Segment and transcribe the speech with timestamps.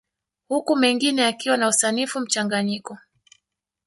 [0.47, 2.97] Huku mengine yakiwa na usanifu mchanganyiko